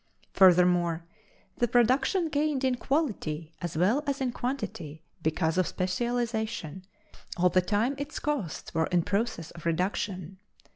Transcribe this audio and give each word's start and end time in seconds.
Furthermore, 0.33 1.03
the 1.57 1.67
production 1.67 2.29
gained 2.29 2.63
in 2.63 2.73
quality 2.73 3.51
as 3.61 3.77
well 3.77 4.01
as 4.07 4.19
in 4.19 4.31
quantity, 4.31 5.03
because 5.21 5.59
of 5.59 5.67
specialization, 5.67 6.83
all 7.37 7.49
the 7.49 7.61
time 7.61 7.93
its 7.99 8.17
costs 8.17 8.73
were 8.73 8.87
in 8.87 9.03
process 9.03 9.51
of 9.51 9.63
reduction. 9.63 10.39